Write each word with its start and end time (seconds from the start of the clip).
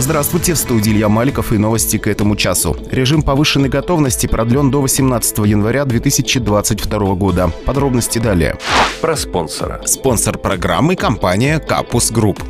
Здравствуйте, 0.00 0.54
в 0.54 0.58
студии 0.58 0.92
Илья 0.92 1.08
Маликов 1.08 1.52
и 1.52 1.58
новости 1.58 1.98
к 1.98 2.06
этому 2.06 2.36
часу. 2.36 2.76
Режим 2.92 3.22
повышенной 3.22 3.68
готовности 3.68 4.28
продлен 4.28 4.70
до 4.70 4.80
18 4.80 5.38
января 5.38 5.84
2022 5.84 7.14
года. 7.16 7.50
Подробности 7.66 8.20
далее. 8.20 8.56
Про 9.00 9.16
спонсора. 9.16 9.82
Спонсор 9.86 10.38
программы– 10.38 10.94
компания 10.96 11.58
«Капус 11.58 12.12
Групп». 12.12 12.40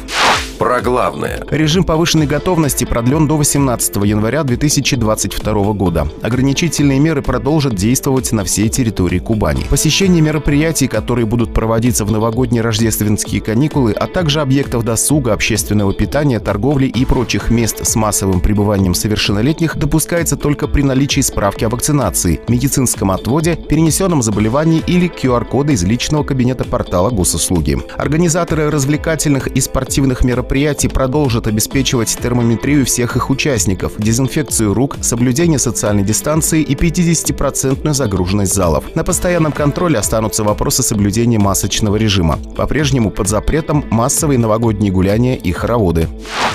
Про 0.59 0.81
главное. 0.81 1.45
Режим 1.53 1.85
повышенной 1.85 2.27
готовности 2.27 2.85
продлен 2.85 3.29
до 3.29 3.37
18 3.37 3.95
января 4.05 4.43
2022 4.43 5.73
года. 5.73 6.09
Ограничительные 6.21 6.99
меры 6.99 7.23
продолжат 7.23 7.77
действовать 7.77 8.33
на 8.33 8.43
всей 8.43 8.69
территории 8.69 9.21
Кубани. 9.21 9.63
Посещение 9.71 10.21
мероприятий, 10.21 10.89
которые 10.89 11.27
будут 11.27 11.55
проводиться 11.55 12.05
в 12.05 12.11
новогодние 12.11 12.63
рождественские 12.63 13.41
каникулы, 13.41 13.93
а 13.93 14.09
также 14.09 14.41
объектов 14.41 14.85
досуга, 14.85 15.33
общественного 15.33 15.95
питания, 15.95 16.41
торговли 16.41 16.87
и 16.87 17.05
прочих 17.05 17.51
мест 17.51 17.87
с 17.87 17.95
массовым 17.95 18.41
пребыванием 18.41 18.95
совершеннолетних 18.95 19.77
допускается 19.77 20.37
только 20.37 20.67
при 20.67 20.83
наличии 20.83 21.21
справки 21.21 21.65
о 21.65 21.69
вакцинации, 21.69 22.41
медицинском 22.49 23.13
отводе, 23.13 23.55
перенесенном 23.55 24.23
заболевании 24.23 24.83
или 24.89 25.09
QR-кода 25.09 25.73
из 25.73 25.85
личного 25.85 26.25
кабинета 26.25 26.65
портала 26.65 27.11
госуслуги. 27.11 27.79
Организаторы 27.97 28.71
развлекательных 28.71 29.47
и 29.47 29.61
спортивных 29.61 30.25
мероприятий 30.25 30.48
мероприятий 30.49 30.89
продолжат 30.89 31.47
обеспечивать 31.47 32.17
термометрию 32.17 32.87
всех 32.87 33.17
их 33.17 33.29
участников, 33.29 33.93
дезинфекцию 33.99 34.73
рук, 34.73 34.97
соблюдение 35.03 35.59
социальной 35.59 36.03
дистанции 36.03 36.63
и 36.63 36.75
50% 36.75 37.93
загруженность 37.93 38.55
залов. 38.55 38.85
На 38.95 39.05
постоянном 39.05 39.53
контроле 39.53 39.99
останутся 39.99 40.45
вопросы 40.45 40.83
соблюдения 40.83 41.39
масочного 41.39 41.97
режима. 41.97 42.39
По-прежнему 42.57 43.11
под 43.11 43.29
запретом 43.29 43.85
массовые 43.91 44.39
новогодние 44.39 44.91
гуляния 44.91 45.35
и 45.35 45.53
хороводы. 45.53 46.09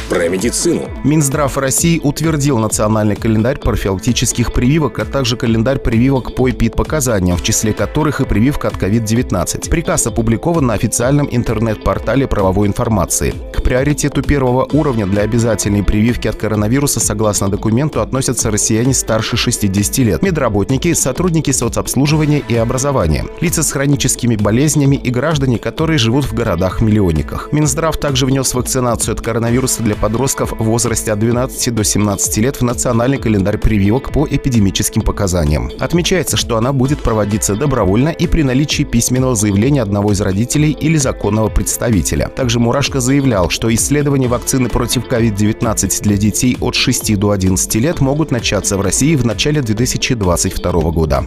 Про 0.09 0.27
медицину. 0.27 0.89
Минздрав 1.03 1.55
России 1.57 2.01
утвердил 2.03 2.57
национальный 2.57 3.15
календарь 3.15 3.59
профилактических 3.59 4.53
прививок, 4.53 4.97
а 4.97 5.05
также 5.05 5.37
календарь 5.37 5.77
прививок 5.77 6.35
по 6.35 6.49
эпид-показаниям, 6.49 7.37
в 7.37 7.43
числе 7.43 7.73
которых 7.73 8.21
и 8.21 8.25
прививка 8.25 8.69
от 8.69 8.75
COVID-19. 8.75 9.69
Приказ 9.69 10.07
опубликован 10.07 10.65
на 10.65 10.73
официальном 10.73 11.27
интернет-портале 11.31 12.27
правовой 12.27 12.67
информации. 12.67 13.35
К 13.53 13.61
приоритету 13.61 13.82
первого 13.83 14.67
уровня 14.71 15.05
для 15.05 15.23
обязательной 15.23 15.83
прививки 15.83 16.27
от 16.27 16.35
коронавируса 16.35 16.99
согласно 16.99 17.49
документу 17.49 18.01
относятся 18.01 18.49
россияне 18.49 18.93
старше 18.93 19.37
60 19.37 19.97
лет, 19.99 20.21
медработники, 20.23 20.93
сотрудники 20.93 21.51
соцобслуживания 21.51 22.41
и 22.47 22.55
образования, 22.55 23.25
лица 23.41 23.63
с 23.63 23.71
хроническими 23.71 24.35
болезнями 24.35 24.95
и 24.95 25.09
граждане, 25.09 25.57
которые 25.57 25.97
живут 25.97 26.25
в 26.25 26.33
городах-миллионниках. 26.33 27.49
Минздрав 27.51 27.97
также 27.97 28.25
внес 28.25 28.53
вакцинацию 28.53 29.13
от 29.13 29.21
коронавируса 29.21 29.83
для 29.83 29.95
подростков 29.95 30.53
в 30.53 30.63
возрасте 30.63 31.11
от 31.11 31.19
12 31.19 31.75
до 31.75 31.83
17 31.83 32.37
лет 32.37 32.57
в 32.57 32.61
национальный 32.63 33.17
календарь 33.17 33.57
прививок 33.57 34.11
по 34.11 34.27
эпидемическим 34.27 35.01
показаниям. 35.01 35.71
Отмечается, 35.79 36.37
что 36.37 36.57
она 36.57 36.73
будет 36.73 36.99
проводиться 36.99 37.55
добровольно 37.55 38.09
и 38.09 38.27
при 38.27 38.43
наличии 38.43 38.83
письменного 38.83 39.35
заявления 39.35 39.81
одного 39.81 40.11
из 40.11 40.21
родителей 40.21 40.71
или 40.71 40.97
законного 40.97 41.49
представителя. 41.49 42.29
Также 42.29 42.59
Мурашко 42.59 42.99
заявлял, 42.99 43.49
что 43.49 43.72
исследования 43.75 44.27
вакцины 44.27 44.69
против 44.69 45.05
COVID-19 45.05 46.01
для 46.03 46.17
детей 46.17 46.57
от 46.59 46.75
6 46.75 47.17
до 47.17 47.31
11 47.31 47.75
лет 47.75 48.01
могут 48.01 48.31
начаться 48.31 48.77
в 48.77 48.81
России 48.81 49.15
в 49.15 49.25
начале 49.25 49.61
2022 49.61 50.71
года. 50.91 51.23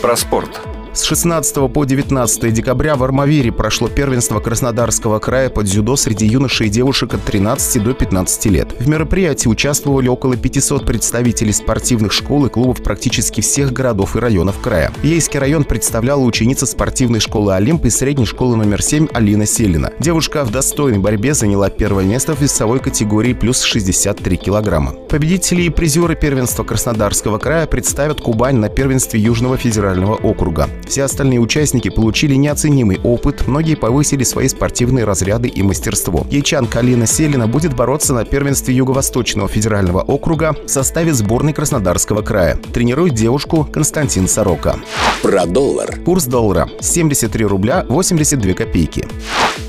Про 0.00 0.16
спорт. 0.16 0.71
С 0.94 1.04
16 1.04 1.72
по 1.72 1.84
19 1.84 2.52
декабря 2.52 2.96
в 2.96 3.02
Армавире 3.02 3.50
прошло 3.50 3.88
первенство 3.88 4.40
Краснодарского 4.40 5.20
края 5.20 5.48
под 5.48 5.64
дзюдо 5.64 5.96
среди 5.96 6.26
юношей 6.26 6.66
и 6.66 6.70
девушек 6.70 7.14
от 7.14 7.22
13 7.22 7.82
до 7.82 7.94
15 7.94 8.46
лет. 8.46 8.68
В 8.78 8.86
мероприятии 8.86 9.48
участвовали 9.48 10.08
около 10.08 10.36
500 10.36 10.84
представителей 10.84 11.54
спортивных 11.54 12.12
школ 12.12 12.44
и 12.44 12.50
клубов 12.50 12.82
практически 12.82 13.40
всех 13.40 13.72
городов 13.72 14.16
и 14.16 14.18
районов 14.18 14.60
края. 14.60 14.92
Ейский 15.02 15.38
район 15.38 15.64
представляла 15.64 16.20
ученица 16.20 16.66
спортивной 16.66 17.20
школы 17.20 17.54
«Олимп» 17.54 17.86
и 17.86 17.90
средней 17.90 18.26
школы 18.26 18.56
номер 18.56 18.82
7 18.82 19.08
Алина 19.14 19.46
Селина. 19.46 19.94
Девушка 19.98 20.44
в 20.44 20.50
достойной 20.50 20.98
борьбе 20.98 21.32
заняла 21.32 21.70
первое 21.70 22.04
место 22.04 22.36
в 22.36 22.42
весовой 22.42 22.80
категории 22.80 23.32
плюс 23.32 23.62
63 23.62 24.36
килограмма. 24.36 24.92
Победители 25.08 25.62
и 25.62 25.70
призеры 25.70 26.16
первенства 26.16 26.64
Краснодарского 26.64 27.38
края 27.38 27.66
представят 27.66 28.20
Кубань 28.20 28.56
на 28.56 28.68
первенстве 28.68 29.18
Южного 29.18 29.56
федерального 29.56 30.16
округа. 30.16 30.68
Все 30.92 31.04
остальные 31.04 31.40
участники 31.40 31.88
получили 31.88 32.34
неоценимый 32.34 33.00
опыт, 33.02 33.46
многие 33.46 33.76
повысили 33.76 34.24
свои 34.24 34.46
спортивные 34.46 35.06
разряды 35.06 35.48
и 35.48 35.62
мастерство. 35.62 36.26
Ячан 36.30 36.66
Калина 36.66 37.06
Селина 37.06 37.48
будет 37.48 37.74
бороться 37.74 38.12
на 38.12 38.26
первенстве 38.26 38.74
Юго-Восточного 38.74 39.48
федерального 39.48 40.02
округа 40.02 40.54
в 40.66 40.68
составе 40.68 41.14
сборной 41.14 41.54
Краснодарского 41.54 42.20
края. 42.20 42.58
Тренирует 42.74 43.14
девушку 43.14 43.66
Константин 43.72 44.28
Сорока. 44.28 44.76
Про 45.22 45.46
доллар. 45.46 45.98
Курс 46.04 46.26
доллара 46.26 46.68
73 46.82 47.46
рубля 47.46 47.86
82 47.88 48.52
копейки. 48.52 49.08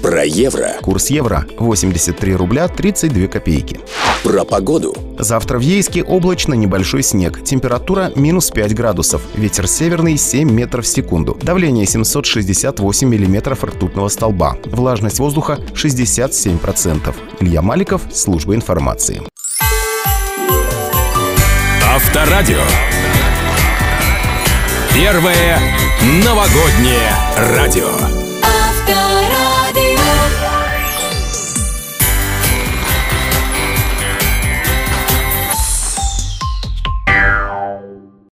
Про 0.03 0.25
евро. 0.25 0.75
Курс 0.81 1.08
евро 1.08 1.46
83 1.58 2.36
рубля 2.36 2.68
32 2.68 3.28
копейки. 3.28 3.80
Про 4.22 4.44
погоду. 4.44 4.94
Завтра 5.18 5.58
в 5.58 5.62
Ейске 5.62 6.03
облачно 6.03 6.56
небольшой 6.56 7.03
снег. 7.03 7.41
Температура 7.41 8.12
минус 8.18 8.52
5 8.52 8.75
градусов. 8.75 9.22
Ветер 9.34 9.66
северный 9.66 10.18
7 10.18 10.52
метров 10.52 10.84
в 10.84 10.90
секунду. 10.90 11.40
Давление 11.41 11.86
768 11.86 13.08
миллиметров 13.08 13.64
ртутного 13.64 14.09
столба. 14.09 14.58
Влажность 14.66 15.19
воздуха 15.19 15.58
67%. 15.74 17.16
Илья 17.40 17.62
Маликов, 17.62 18.02
служба 18.12 18.56
информации. 18.56 19.22
Авторадио. 21.88 22.59
Первое 24.94 25.59
новогоднее 26.22 27.09
радио. 27.38 28.22